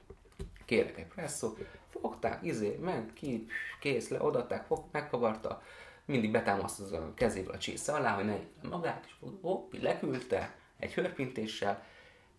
kérek 0.65 0.99
egy 0.99 1.07
presszót, 1.07 1.59
fogták, 1.91 2.43
izé, 2.43 2.79
ment 2.81 3.13
ki, 3.13 3.47
kész, 3.81 4.09
le, 4.09 4.23
odaadták, 4.23 4.67
fog, 4.67 4.85
megkavarta, 4.93 5.63
mindig 6.05 6.31
betámasztod 6.31 6.93
a 6.93 7.15
kezével 7.15 7.55
a 7.55 7.59
csésze 7.59 7.93
alá, 7.93 8.15
hogy 8.15 8.25
ne 8.25 8.37
magát, 8.69 9.05
és 9.07 9.13
hopp, 9.41 9.73
leküldte 9.73 10.55
egy 10.79 10.95
hörpintéssel, 10.95 11.85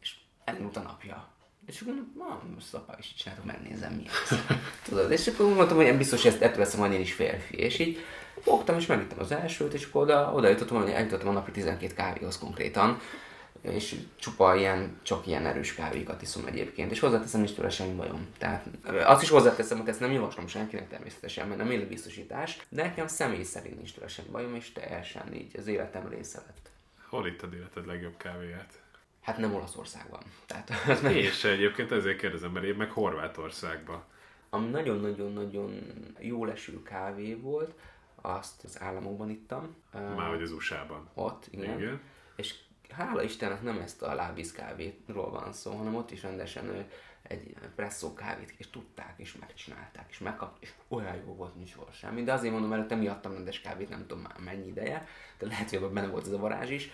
és 0.02 0.16
elindult 0.44 0.78
a 0.78 0.82
napja. 0.82 1.28
És 1.66 1.82
akkor 1.82 1.94
mondom, 1.94 2.14
ma, 2.18 2.42
most 2.54 2.74
apa 2.74 2.96
is 3.00 3.14
csinálok, 3.14 3.46
megnézem 3.46 3.94
mi 3.94 4.06
ez. 4.08 4.38
Tudod, 4.86 5.12
és 5.12 5.28
akkor 5.28 5.54
mondtam, 5.54 5.78
hogy 5.78 5.86
én 5.86 5.98
biztos, 5.98 6.22
hogy 6.22 6.32
ezt 6.32 6.42
ettől 6.42 6.60
leszem 6.60 6.92
én 6.92 7.00
is 7.00 7.14
férfi. 7.14 7.58
És 7.58 7.80
így 7.80 7.98
fogtam, 8.42 8.78
és 8.78 8.86
megittem 8.86 9.20
az 9.20 9.32
elsőt, 9.32 9.74
és 9.74 9.86
akkor 9.86 10.02
oda, 10.02 10.32
oda 10.34 10.48
jutottam, 10.48 10.82
hogy 10.82 10.92
eljutottam 10.92 11.28
a 11.28 11.32
napi 11.32 11.52
12 11.52 11.94
kávéhoz 11.94 12.38
konkrétan. 12.38 13.00
és 13.62 13.96
csupa 14.16 14.56
ilyen, 14.56 15.00
csak 15.04 15.28
ilyen 15.28 15.46
erős 15.46 15.76
kávékat 15.76 16.22
iszom 16.22 16.46
egyébként, 16.46 16.92
és 16.92 17.00
hozzáteszem, 17.00 17.42
nincs 17.42 17.56
tőle 17.56 17.70
semmi 17.70 17.94
bajom. 17.94 18.28
Tehát 18.38 18.66
azt 19.06 19.22
is 19.22 19.30
hozzáteszem, 19.30 19.78
hogy 19.78 19.88
ezt 19.88 20.00
nem 20.00 20.12
javaslom 20.12 20.48
senkinek 20.48 20.90
természetesen, 20.90 21.48
mert 21.48 21.60
nem 21.60 21.72
életbiztosítás, 21.72 22.58
de 22.70 22.84
nekem 22.84 23.08
személy 23.08 23.44
szerint 23.44 23.76
nincs 23.76 23.94
tőle 23.94 24.08
semmi 24.08 24.30
bajom, 24.30 24.56
és 24.56 24.72
teljesen 24.72 25.34
így 25.34 25.58
az 25.58 25.68
életem 25.68 26.08
része 26.10 26.38
lett. 26.46 26.70
Hol 27.10 27.28
itt 27.28 27.42
a 27.42 27.48
életed 27.54 27.86
legjobb 27.86 28.18
kávéját? 28.18 28.80
Hát 29.22 29.38
nem 29.38 29.56
Olaszországban. 29.56 30.20
Tehát, 30.46 31.04
És 31.26 31.44
egyébként 31.44 31.92
ezért 31.92 32.20
kérdezem, 32.20 32.52
mert 32.52 32.66
én 32.66 32.76
meg 32.76 32.92
Horvátországban. 32.92 34.04
ami 34.50 34.70
nagyon-nagyon-nagyon 34.70 35.82
jó 36.20 36.46
leső 36.46 36.84
kávé 36.84 37.34
volt, 37.34 37.74
azt 38.22 38.64
az 38.64 38.82
államokban 38.82 39.30
ittam. 39.30 39.76
Már 39.92 40.30
hogy 40.30 40.42
az 40.42 40.52
USA-ban. 40.52 41.10
Ott, 41.14 41.48
igen. 41.52 41.80
Igen. 41.80 42.02
És 42.36 42.56
hála 42.90 43.24
Istennek 43.24 43.62
nem 43.62 43.80
ezt 43.80 44.02
a 44.02 44.14
lábisz 44.14 44.52
kávétról 44.52 45.30
van 45.30 45.54
szó, 45.54 45.72
hanem 45.72 45.96
ott 45.96 46.12
is 46.12 46.22
rendesen 46.22 46.88
egy 47.22 47.58
presszó 47.76 48.14
kávét, 48.14 48.54
és 48.58 48.70
tudták, 48.70 49.14
és 49.18 49.36
megcsinálták, 49.36 50.06
és 50.10 50.20
megkap, 50.20 50.58
és 50.60 50.74
olyan 50.88 51.16
jó 51.16 51.34
volt, 51.34 51.56
nincs 51.56 51.74
hol 51.74 51.88
semmi. 51.92 52.24
De 52.24 52.34
azért 52.34 52.54
mondom, 52.54 52.74
előtte 52.74 52.96
miattam 52.96 53.34
rendes 53.34 53.62
kávét, 53.62 53.90
nem 53.90 54.06
tudom 54.08 54.24
már 54.24 54.36
mennyi 54.46 54.68
ideje, 54.68 55.08
de 55.38 55.46
lehet, 55.46 55.70
hogy 55.70 55.90
benne 55.90 56.08
volt 56.08 56.26
ez 56.26 56.32
a 56.32 56.38
varázs 56.38 56.70
is. 56.70 56.90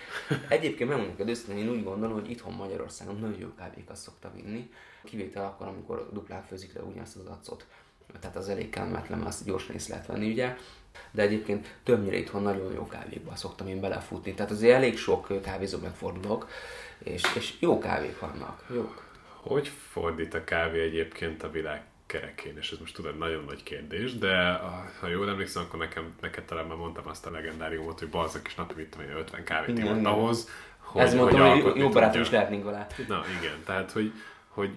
Egyébként 0.49 0.89
megmondom 0.89 1.15
hogy 1.17 1.29
őszintén, 1.29 1.57
én 1.57 1.69
úgy 1.69 1.83
gondolom, 1.83 2.19
hogy 2.19 2.29
itthon 2.29 2.53
Magyarországon 2.53 3.15
nagyon 3.15 3.39
jó 3.39 3.53
kávékat 3.53 3.95
szokta 3.95 4.31
vinni. 4.31 4.71
Kivétel 5.03 5.45
akkor, 5.45 5.67
amikor 5.67 6.09
duplán 6.13 6.43
főzik 6.43 6.73
le 6.73 6.81
ugyanazt 6.81 7.15
az 7.15 7.25
acot. 7.25 7.67
Tehát 8.19 8.35
az 8.35 8.49
elég 8.49 8.69
kellemetlen, 8.69 9.17
mert 9.17 9.29
azt 9.29 9.45
gyorsan 9.45 9.75
észre 9.75 9.93
lehet 9.93 10.07
venni, 10.09 10.31
ugye. 10.31 10.57
De 11.11 11.21
egyébként 11.21 11.75
többnyire 11.83 12.17
itthon 12.17 12.41
nagyon 12.41 12.73
jó 12.73 12.87
kávékba 12.87 13.35
szoktam 13.35 13.67
én 13.67 13.79
belefutni. 13.79 14.33
Tehát 14.33 14.51
azért 14.51 14.75
elég 14.75 14.97
sok 14.97 15.41
kávézó 15.41 15.77
megfordulok, 15.77 16.47
és, 16.97 17.23
és 17.35 17.53
jó 17.59 17.79
kávék 17.79 18.19
vannak. 18.19 18.63
Jók. 18.73 19.03
Hogy 19.41 19.71
fordít 19.91 20.33
a 20.33 20.43
kávé 20.43 20.81
egyébként 20.81 21.43
a 21.43 21.49
világ 21.51 21.83
kerekén? 22.05 22.57
És 22.57 22.71
ez 22.71 22.77
most 22.79 22.95
tudod, 22.95 23.17
nagyon 23.17 23.43
nagy 23.43 23.63
kérdés, 23.63 24.17
de 24.17 24.61
ha 24.99 25.07
jól 25.07 25.29
emlékszem, 25.29 25.63
akkor 25.63 25.79
nekem, 25.79 26.15
neked 26.21 26.43
talán 26.43 26.65
már 26.65 26.77
mondtam 26.77 27.07
azt 27.07 27.25
a 27.25 27.31
legendáriumot, 27.31 27.99
hogy 27.99 28.09
balzak 28.09 28.47
is 28.47 28.55
napi 28.55 28.73
vittem 28.73 29.01
én 29.01 29.15
50 29.15 29.43
kávét 29.43 29.77
ivott 29.77 30.05
ahhoz, 30.05 30.49
hogy, 30.77 31.01
Ez 31.01 31.13
mondtam, 31.13 31.39
hogy 31.39 31.49
alkotni 31.49 31.79
jó 31.79 31.89
barátom 31.89 32.21
is 32.21 32.29
lehetnénk 32.29 32.65
alá. 32.65 32.87
Na 33.07 33.23
igen, 33.39 33.63
tehát 33.65 33.91
hogy, 33.91 34.11
hogy 34.47 34.69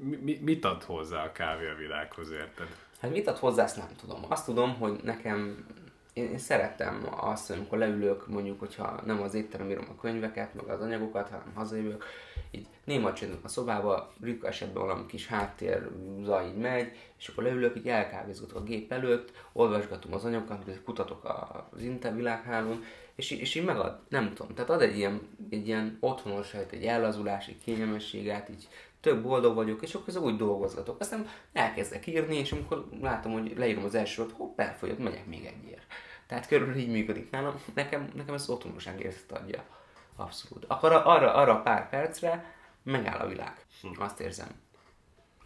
mi, 0.00 0.40
mit 0.42 0.64
ad 0.64 0.82
hozzá 0.82 1.24
a 1.24 1.32
kávé 1.32 1.68
a 1.68 1.76
világhoz, 1.76 2.30
érted? 2.30 2.66
Hát 3.00 3.10
mit 3.10 3.26
ad 3.26 3.36
hozzá, 3.36 3.62
ezt 3.62 3.76
nem 3.76 3.88
tudom. 4.00 4.24
Azt 4.28 4.44
tudom, 4.44 4.74
hogy 4.74 5.00
nekem, 5.02 5.66
én, 6.12 6.30
én 6.30 6.38
szeretem 6.38 7.08
azt, 7.20 7.48
hogy 7.48 7.56
amikor 7.56 7.78
leülök, 7.78 8.28
mondjuk, 8.28 8.58
hogyha 8.58 9.00
nem 9.04 9.22
az 9.22 9.34
étterem 9.34 9.70
írom 9.70 9.86
a 9.88 10.00
könyveket, 10.00 10.54
meg 10.54 10.68
az 10.68 10.80
anyagokat, 10.80 11.28
hanem 11.28 11.52
hazajövök, 11.54 12.04
így 12.50 12.66
néma 12.84 13.12
csendben 13.12 13.40
a 13.42 13.48
szobába, 13.48 14.12
ritka 14.20 14.46
esetben 14.46 14.82
valami 14.82 15.06
kis 15.06 15.26
háttér 15.26 15.88
zaj 16.22 16.46
így 16.46 16.56
megy, 16.56 16.92
és 17.18 17.28
akkor 17.28 17.44
leülök, 17.44 17.76
így 17.76 17.88
elkávézgatok 17.88 18.56
a 18.56 18.62
gép 18.62 18.92
előtt, 18.92 19.32
olvasgatom 19.52 20.14
az 20.14 20.24
anyagokat, 20.24 20.80
kutatok 20.84 21.34
az 21.70 21.82
Intel 21.82 22.14
világhálón, 22.14 22.84
és, 23.14 23.30
és 23.30 23.54
így 23.54 23.64
megad, 23.64 24.00
nem 24.08 24.34
tudom, 24.34 24.54
tehát 24.54 24.70
ad 24.70 24.82
egy 24.82 24.96
ilyen, 24.96 25.20
egy 25.50 25.66
ilyen 25.66 25.96
otthonosságot, 26.00 26.72
egy 26.72 26.84
ellazulás, 26.84 27.46
egy 27.46 27.58
kényelmességet, 27.64 28.48
így 28.48 28.68
tök 29.00 29.22
boldog 29.22 29.54
vagyok, 29.54 29.82
és 29.82 29.94
akkor 29.94 30.16
úgy 30.16 30.36
dolgozgatok. 30.36 31.00
Aztán 31.00 31.28
elkezdek 31.52 32.06
írni, 32.06 32.36
és 32.36 32.52
amikor 32.52 32.88
látom, 33.00 33.32
hogy 33.32 33.52
leírom 33.56 33.84
az 33.84 33.94
első 33.94 34.12
sort, 34.12 34.32
hopp, 34.32 34.60
elfogyott, 34.60 34.98
megyek 34.98 35.26
még 35.26 35.44
egyért. 35.44 35.86
Tehát 36.26 36.48
körülbelül 36.48 36.80
így 36.80 36.90
működik 36.90 37.30
nálam. 37.30 37.54
Nekem, 37.74 38.10
nekem 38.14 38.34
ez 38.34 38.48
otthonoság 38.48 39.00
érzet 39.00 39.32
adja. 39.32 39.64
Abszolút. 40.16 40.64
Akkor 40.68 40.92
arra, 40.92 41.34
arra 41.34 41.52
a 41.52 41.62
pár 41.62 41.88
percre 41.88 42.54
megáll 42.82 43.18
a 43.18 43.28
világ. 43.28 43.66
Azt 43.98 44.20
érzem. 44.20 44.48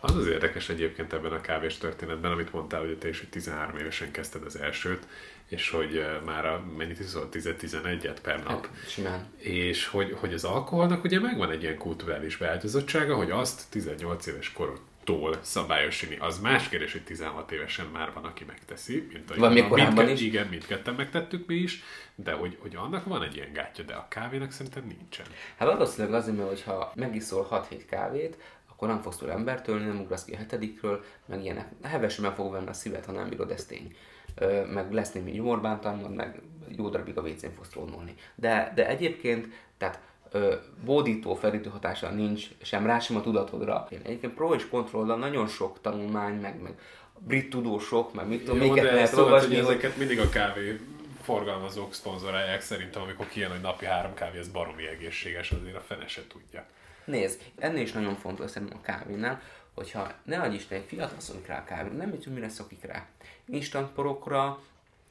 Az 0.04 0.16
az 0.16 0.26
érdekes 0.26 0.68
egyébként 0.68 1.12
ebben 1.12 1.32
a 1.32 1.40
kávés 1.40 1.76
történetben, 1.78 2.32
amit 2.32 2.52
mondtál, 2.52 2.80
hogy 2.80 2.98
te 2.98 3.08
is 3.08 3.18
hogy 3.18 3.28
13 3.28 3.76
évesen 3.76 4.10
kezdted 4.10 4.42
az 4.44 4.56
elsőt, 4.56 5.06
és 5.48 5.70
hogy 5.70 5.96
eh, 5.96 6.20
már 6.24 6.46
a, 6.46 6.64
mennyit 6.76 7.00
iszol, 7.00 7.28
10-11-et 7.32 8.16
per 8.22 8.42
nap. 8.42 8.68
Simán. 8.86 9.26
És 9.36 9.86
hogy, 9.86 10.16
hogy 10.20 10.32
az 10.32 10.44
alkoholnak 10.44 11.04
ugye 11.04 11.20
megvan 11.20 11.50
egy 11.50 11.62
ilyen 11.62 11.76
kulturális 11.78 12.36
beágyazottsága, 12.36 13.16
hogy 13.16 13.30
azt 13.30 13.62
18 13.70 14.26
éves 14.26 14.52
korodtól 14.52 15.38
szabályosítani. 15.40 16.18
Az 16.20 16.40
más 16.40 16.68
kérdés, 16.68 16.92
hogy 16.92 17.02
16 17.02 17.52
évesen 17.52 17.86
már 17.92 18.12
van, 18.14 18.24
aki 18.24 18.44
megteszi, 18.44 19.08
mint 19.12 19.30
a 19.30 19.34
Vagy 19.36 19.52
még 19.52 19.68
mindke- 19.68 20.10
is. 20.10 20.20
Igen, 20.20 20.46
mindketten 20.46 20.94
megtettük 20.94 21.46
mi 21.46 21.54
is, 21.54 21.82
de 22.14 22.32
hogy, 22.32 22.56
hogy 22.60 22.76
annak 22.76 23.04
van 23.04 23.22
egy 23.22 23.36
ilyen 23.36 23.52
gátja, 23.52 23.84
de 23.84 23.94
a 23.94 24.06
kávénak 24.08 24.52
szerintem 24.52 24.84
nincsen. 24.98 25.26
Hát 25.56 25.68
valószínűleg 25.68 26.14
azért, 26.20 26.36
mert 26.36 26.48
hogyha 26.48 26.92
megiszol 26.94 27.66
6-7 27.70 27.82
kávét, 27.90 28.36
akkor 28.82 28.94
nem 28.94 29.02
fogsz 29.02 29.16
tőle 29.16 29.32
embertől, 29.32 29.78
nem 29.78 30.00
ugrasz 30.00 30.24
ki 30.24 30.32
a 30.32 30.36
hetedikről, 30.36 31.04
meg 31.26 31.42
ilyenek. 31.42 31.68
Hevesen 31.82 32.24
meg 32.24 32.34
fog 32.34 32.52
venni 32.52 32.68
a 32.68 32.72
szíved, 32.72 33.04
ha 33.04 33.12
nem 33.12 33.28
bírod, 33.28 33.50
ez 33.50 33.64
tény. 33.64 33.96
Ö, 34.34 34.64
meg 34.66 34.92
lesz 34.92 35.12
némi 35.12 35.30
nyomorbántalmad, 35.30 36.14
meg 36.14 36.40
jó 36.76 36.88
darabig 36.88 37.18
a 37.18 37.20
WC-n 37.20 37.54
fogsz 37.56 37.68
trónolni. 37.68 38.14
De, 38.34 38.72
de 38.74 38.88
egyébként, 38.88 39.48
tehát 39.78 40.00
ö, 40.30 40.54
bódító, 40.84 41.34
felítő 41.34 41.70
hatása 41.70 42.10
nincs 42.10 42.48
sem 42.62 42.86
rá, 42.86 42.98
sem 42.98 43.16
a 43.16 43.20
tudatodra. 43.20 43.86
Én 43.90 44.00
egyébként 44.02 44.34
pro 44.34 44.54
és 44.54 44.68
kontrollal 44.68 45.18
nagyon 45.18 45.46
sok 45.46 45.80
tanulmány, 45.80 46.34
meg, 46.40 46.62
meg 46.62 46.74
brit 47.18 47.50
tudósok, 47.50 48.14
meg 48.14 48.28
mit 48.28 48.44
tudom, 48.44 48.58
miket 48.58 48.84
lehet 48.84 49.10
tudod, 49.10 49.24
olvasni, 49.24 49.54
hogy 49.54 49.64
ezeket 49.64 49.96
mindig 49.96 50.20
a 50.20 50.28
kávé 50.28 50.80
forgalmazók 51.22 51.94
szponzorálják 51.94 52.60
szerintem, 52.60 53.02
amikor 53.02 53.28
kijön, 53.28 53.50
hogy 53.50 53.60
napi 53.60 53.84
három 53.84 54.14
kávé, 54.14 54.38
ez 54.38 54.48
baromi 54.48 54.86
egészséges, 54.86 55.50
azért 55.50 55.76
a 55.76 55.80
fene 55.80 56.06
se 56.06 56.22
tudja. 56.28 56.66
Nézd, 57.04 57.40
ennél 57.58 57.82
is 57.82 57.92
nagyon 57.92 58.16
fontos 58.16 58.50
szerintem 58.50 58.78
a 58.82 58.86
kávénál, 58.86 59.40
hogyha 59.74 60.12
ne 60.22 60.40
adj 60.40 60.54
Isten, 60.54 60.78
egy 60.78 60.84
fiatal 60.86 61.20
szokik 61.20 61.46
rá 61.46 61.58
a 61.58 61.64
kávé, 61.64 61.96
nem 61.96 62.10
tudom, 62.10 62.34
mire 62.34 62.48
szokik 62.48 62.84
rá. 62.84 63.06
Instant 63.46 63.92
porokra, 63.92 64.58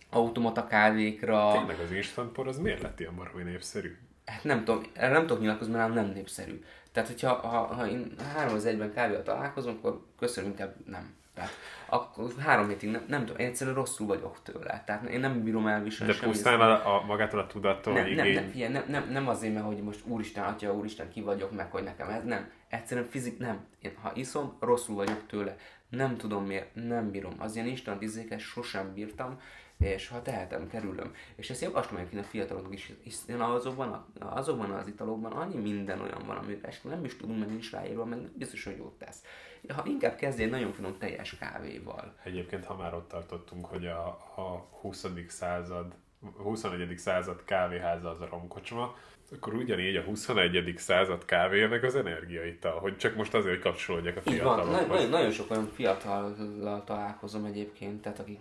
automata 0.09 0.67
kávékra, 0.67 1.51
Tényleg 1.51 1.79
az 1.79 1.91
instant 1.91 2.31
por, 2.31 2.47
az 2.47 2.57
miért 2.57 2.81
lett 2.81 2.99
ilyen 2.99 3.15
baromi 3.15 3.43
népszerű? 3.43 3.97
hát 4.25 4.43
nem 4.43 4.63
tudom, 4.63 4.83
erre 4.93 5.13
nem 5.13 5.27
tudok 5.27 5.41
nyilatkozni, 5.41 5.73
mert 5.73 5.93
nem 5.93 6.05
népszerű. 6.05 6.63
Tehát, 6.91 7.09
hogyha 7.09 7.33
ha, 7.33 7.57
ha 7.73 7.87
én 7.87 8.15
három 8.33 8.55
az 8.55 8.65
egyben 8.65 8.93
kávéval 8.93 9.23
találkozom, 9.23 9.77
akkor 9.77 10.01
köszönöm, 10.19 10.49
inkább 10.49 10.75
nem. 10.85 11.13
Tehát, 11.33 11.51
akkor 11.93 12.31
három 12.37 12.67
hétig 12.67 12.89
nem, 12.89 13.03
nem 13.07 13.25
tudom, 13.25 13.41
én 13.41 13.47
egyszerűen 13.47 13.75
rosszul 13.75 14.07
vagyok 14.07 14.37
tőle. 14.43 14.83
Tehát 14.85 15.09
én 15.09 15.19
nem 15.19 15.43
bírom 15.43 15.67
elviselni 15.67 16.13
De 16.13 16.19
pusztán 16.19 16.61
a, 16.61 16.95
a, 16.95 17.05
magától 17.05 17.39
a 17.39 17.47
tudattól, 17.47 17.93
nem, 17.93 18.03
hogy 18.03 18.15
nem, 18.15 18.27
nem, 18.27 18.49
figyelj, 18.49 18.71
nem, 18.71 18.83
nem, 18.87 19.09
nem 19.09 19.27
azért, 19.27 19.53
mert 19.53 19.65
hogy 19.65 19.81
most 19.83 19.99
úristen, 20.05 20.43
atya, 20.43 20.73
úristen, 20.73 21.09
ki 21.09 21.21
vagyok, 21.21 21.51
meg 21.51 21.71
hogy 21.71 21.83
nekem 21.83 22.09
ez, 22.09 22.23
nem. 22.23 22.51
Egyszerűen 22.67 23.07
fizik, 23.07 23.37
nem. 23.37 23.65
Én, 23.81 23.91
ha 24.01 24.11
iszom, 24.13 24.57
rosszul 24.59 24.95
vagyok 24.95 25.27
tőle. 25.27 25.55
Nem 25.89 26.17
tudom 26.17 26.45
miért, 26.45 26.75
nem 26.75 27.11
bírom. 27.11 27.33
Az 27.37 27.55
ilyen 27.55 27.67
instant 27.67 28.01
izéket 28.01 28.39
sosem 28.39 28.93
bírtam, 28.93 29.39
és 29.77 30.07
ha 30.07 30.21
tehetem, 30.21 30.67
kerülöm. 30.67 31.13
És 31.35 31.49
ezt 31.49 31.61
javaslom 31.61 31.99
egyébként 31.99 32.25
a 32.25 32.27
fiataloknak 32.27 32.73
is, 32.73 32.91
hiszen 33.03 33.41
azokban, 33.41 34.05
azokban 34.19 34.71
az 34.71 34.87
italokban 34.87 35.31
annyi 35.31 35.57
minden 35.57 36.01
olyan 36.01 36.23
van, 36.25 36.37
amire 36.37 36.73
nem 36.83 37.05
is 37.05 37.15
tudunk, 37.15 37.39
meg 37.39 37.47
nincs 37.47 37.71
ráírva, 37.71 38.05
meg 38.05 38.19
nem 38.19 38.31
biztos, 38.35 38.63
hogy 38.63 38.77
jót 38.77 38.97
tesz. 38.97 39.23
Ha 39.67 39.83
inkább 39.85 40.15
kezdjél 40.15 40.49
nagyon 40.49 40.73
finom 40.73 40.97
teljes 40.97 41.37
kávéval. 41.37 42.15
Egyébként, 42.23 42.65
ha 42.65 42.75
már 42.75 42.93
ott 42.93 43.07
tartottunk, 43.07 43.65
hogy 43.65 43.85
a, 43.85 44.07
a 44.35 44.67
20. 44.81 45.05
század, 45.27 45.95
21. 46.37 46.97
század 46.97 47.43
kávéháza 47.43 48.09
az 48.09 48.21
a 48.21 48.27
romkocsma, 48.29 48.95
akkor 49.35 49.53
ugyanígy 49.53 49.95
a 49.95 50.01
21. 50.01 50.73
század 50.77 51.25
kávéja 51.25 51.67
meg 51.67 51.83
az 51.83 51.95
energiaital, 51.95 52.79
hogy 52.79 52.97
csak 52.97 53.15
most 53.15 53.33
azért, 53.33 53.53
hogy 53.53 53.63
kapcsolódjak 53.63 54.17
a 54.17 54.31
Így 54.31 54.41
van, 54.41 54.57
nagyon, 54.57 54.71
nagyon, 54.71 54.97
fiatalokhoz. 54.97 55.35
sok 55.35 55.51
olyan 55.51 55.67
fiatallal 55.73 56.83
találkozom 56.83 57.45
egyébként, 57.45 58.01
tehát 58.01 58.19
akik 58.19 58.39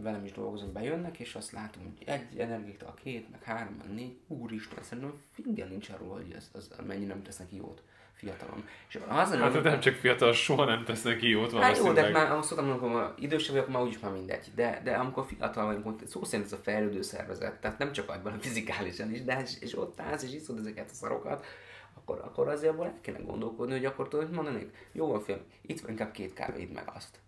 velem 0.00 0.24
is 0.24 0.32
dolgozom, 0.32 0.72
bejönnek, 0.72 1.18
és 1.18 1.34
azt 1.34 1.52
látom, 1.52 1.82
hogy 1.82 2.08
egy 2.08 2.38
energiaital, 2.38 2.94
két, 3.02 3.30
meg 3.30 3.42
három, 3.42 3.74
meg 3.78 3.94
négy, 3.94 4.18
úristen, 4.26 4.82
szerintem 4.82 5.22
fingel 5.32 5.68
nincs 5.68 5.88
arról, 5.88 6.14
hogy 6.14 6.32
ez, 6.36 6.50
az 6.52 6.70
mennyi 6.86 7.04
nem 7.04 7.22
tesz 7.22 7.38
neki 7.38 7.56
jót 7.56 7.82
fiatalon. 8.18 8.64
És 8.88 8.98
az 9.08 9.34
Hát 9.34 9.62
de 9.62 9.70
nem 9.70 9.80
csak 9.80 9.94
fiatal, 9.94 10.32
soha 10.32 10.64
nem 10.64 10.84
tesz 10.84 11.02
neki 11.02 11.28
jót 11.28 11.52
Hát 11.52 11.76
jó, 11.76 11.92
de 11.92 12.10
már 12.10 12.32
azt 12.32 12.48
szoktam, 12.48 12.70
amikor 12.70 13.14
idősebb 13.18 13.54
vagyok, 13.54 13.68
már 13.68 13.82
úgyis 13.82 13.98
már 13.98 14.12
mindegy. 14.12 14.46
De, 14.54 14.80
de 14.84 14.94
amikor 14.94 15.24
fiatal 15.26 15.66
vagyunk, 15.66 16.00
szó 16.06 16.24
szerint 16.24 16.52
ez 16.52 16.58
a 16.58 16.62
fejlődő 16.62 17.02
szervezet, 17.02 17.60
tehát 17.60 17.78
nem 17.78 17.92
csak 17.92 18.10
agyban, 18.10 18.38
fizikálisan 18.40 19.12
is, 19.12 19.24
de 19.24 19.40
és, 19.42 19.60
és 19.60 19.78
ott 19.78 20.00
állsz, 20.00 20.22
és 20.22 20.34
iszod 20.34 20.58
ezeket 20.58 20.90
a 20.90 20.94
szarokat, 20.94 21.46
akkor, 21.94 22.20
akkor 22.24 22.48
azért 22.48 22.72
abból 22.72 22.86
el 22.86 22.98
kéne 23.00 23.18
gondolkodni, 23.18 23.72
hogy 23.72 23.84
akkor 23.84 24.08
tudod, 24.08 24.30
mondanék, 24.30 24.88
jó 24.92 25.06
van 25.06 25.20
film, 25.20 25.40
itt 25.62 25.80
van 25.80 25.90
inkább 25.90 26.10
két 26.10 26.32
kávéd 26.32 26.72
meg 26.72 26.90
azt. 26.94 27.18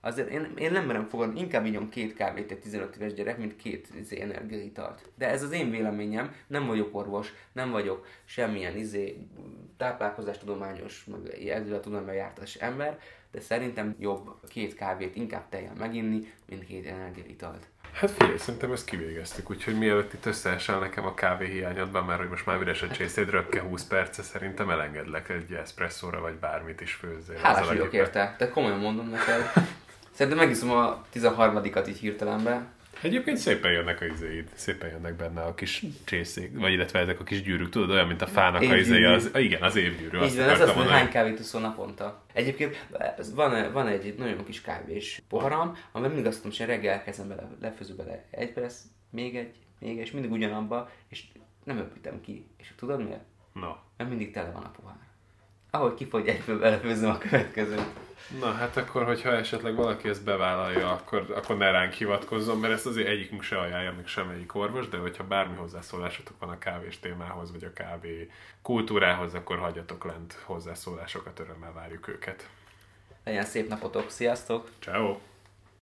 Azért 0.00 0.28
én, 0.28 0.52
én 0.56 0.72
nem 0.72 0.86
merem 0.86 1.08
fogadni, 1.08 1.40
inkább 1.40 1.66
ígyom 1.66 1.88
két 1.88 2.14
kávét 2.14 2.50
egy 2.50 2.58
15 2.58 2.96
éves 2.96 3.14
gyerek, 3.14 3.38
mint 3.38 3.56
két 3.56 3.88
izé, 4.00 4.20
energiaitalt. 4.20 5.10
De 5.14 5.28
ez 5.28 5.42
az 5.42 5.52
én 5.52 5.70
véleményem, 5.70 6.34
nem 6.46 6.66
vagyok 6.66 6.96
orvos, 6.96 7.32
nem 7.52 7.70
vagyok 7.70 8.06
semmilyen 8.24 8.76
izé, 8.76 9.16
táplálkozástudományos, 9.76 11.04
meg 11.04 11.48
ezzel 11.48 12.14
jártas 12.14 12.54
ember, 12.54 12.98
de 13.30 13.40
szerintem 13.40 13.96
jobb 13.98 14.30
két 14.48 14.74
kávét 14.74 15.16
inkább 15.16 15.48
tejjel 15.48 15.74
meginni, 15.78 16.32
mint 16.48 16.64
két 16.64 16.86
energiaitalt. 16.86 17.66
Hát 17.92 18.10
figyelj, 18.10 18.36
szerintem 18.36 18.72
ezt 18.72 18.84
kivégeztük, 18.84 19.50
úgyhogy 19.50 19.78
mielőtt 19.78 20.12
itt 20.12 20.26
összeesel 20.26 20.78
nekem 20.78 21.04
a 21.04 21.14
kávé 21.14 21.46
hiányodban, 21.46 22.04
mert 22.04 22.20
hogy 22.20 22.28
most 22.28 22.46
már 22.46 22.60
üres 22.60 22.82
a 22.82 22.88
csészéd, 22.88 23.30
röpke 23.30 23.60
20 23.60 23.84
perce, 23.84 24.22
szerintem 24.22 24.70
elengedlek 24.70 25.28
egy 25.28 25.52
eszpresszóra, 25.52 26.20
vagy 26.20 26.34
bármit 26.34 26.80
is 26.80 26.92
főzzél. 26.92 27.36
Hálás 27.36 27.66
vagyok 27.66 27.92
érte, 27.92 28.34
de 28.38 28.48
komolyan 28.48 28.78
mondom 28.78 29.08
neked. 29.08 29.52
Szerintem 30.10 30.42
megiszom 30.44 30.70
a 30.70 31.04
13-at 31.14 31.88
így 31.88 31.98
hirtelenbe. 31.98 32.66
Egyébként 33.02 33.36
szépen 33.36 33.72
jönnek 33.72 34.00
a 34.00 34.04
izéid, 34.04 34.48
szépen 34.54 34.90
jönnek 34.90 35.14
benne 35.14 35.42
a 35.42 35.54
kis 35.54 35.84
csészék, 36.04 36.58
vagy 36.58 36.72
illetve 36.72 36.98
ezek 36.98 37.20
a 37.20 37.24
kis 37.24 37.42
gyűrűk, 37.42 37.68
tudod, 37.68 37.90
olyan, 37.90 38.06
mint 38.06 38.22
a 38.22 38.26
fának 38.26 38.60
a 38.60 38.64
Évgyűrű. 38.64 38.80
izéje, 38.80 39.12
az, 39.12 39.30
igen, 39.34 39.62
az 39.62 39.76
évgyűrű, 39.76 40.18
Így 40.18 40.36
van, 40.36 40.48
ez 40.48 40.60
az, 40.60 40.70
hogy 40.70 40.88
hány 40.90 41.08
kávét 41.08 41.38
iszol 41.38 41.60
naponta. 41.60 42.24
Egyébként 42.32 42.86
van, 43.34 43.72
van 43.72 43.86
egy 43.86 44.14
nagyon 44.18 44.44
kis 44.44 44.60
kávés 44.60 45.22
poharam, 45.28 45.76
amiben 45.92 46.12
mindig 46.12 46.30
azt 46.30 46.42
tudom, 46.42 46.56
hogy 46.58 46.66
reggel 46.66 46.92
elkezdem 46.92 47.28
bele, 47.28 47.48
lefőző 47.60 47.94
bele 47.94 48.24
egy 48.30 48.52
perc, 48.52 48.80
még 49.10 49.36
egy, 49.36 49.56
még 49.78 49.98
egy, 49.98 50.04
és 50.04 50.10
mindig 50.10 50.30
ugyanabba, 50.30 50.90
és 51.08 51.24
nem 51.64 51.78
öpítem 51.78 52.20
ki. 52.20 52.46
És 52.56 52.72
tudod 52.76 53.04
miért? 53.04 53.24
No. 53.52 53.70
Mert 53.96 54.10
mindig 54.10 54.32
tele 54.32 54.50
van 54.50 54.62
a 54.62 54.70
pohár. 54.70 55.09
Ahogy 55.70 55.94
kifogy 55.94 56.28
egyből 56.28 56.58
belefőzöm 56.58 57.10
a 57.10 57.18
következőt. 57.18 57.86
Na 58.40 58.52
hát 58.52 58.76
akkor, 58.76 59.04
hogyha 59.04 59.30
esetleg 59.30 59.74
valaki 59.74 60.08
ezt 60.08 60.24
bevállalja, 60.24 60.92
akkor, 60.92 61.32
akkor 61.34 61.56
ne 61.56 61.70
ránk 61.70 61.92
hivatkozzon, 61.92 62.58
mert 62.58 62.72
ezt 62.72 62.86
azért 62.86 63.08
egyikünk 63.08 63.42
se 63.42 63.58
ajánlja, 63.58 63.92
még 63.92 64.06
semmelyik 64.06 64.54
orvos, 64.54 64.88
de 64.88 64.96
hogyha 64.96 65.24
bármi 65.24 65.56
hozzászólásotok 65.56 66.38
van 66.38 66.48
a 66.48 66.58
kávés 66.58 66.98
témához, 66.98 67.52
vagy 67.52 67.64
a 67.64 67.72
kávé 67.72 68.30
kultúrához, 68.62 69.34
akkor 69.34 69.58
hagyjatok 69.58 70.04
lent 70.04 70.32
hozzászólásokat, 70.44 71.38
örömmel 71.38 71.72
várjuk 71.72 72.08
őket. 72.08 72.48
Legyen 73.24 73.44
szép 73.44 73.68
napotok, 73.68 74.10
sziasztok! 74.10 74.70
Ciao. 74.80 75.16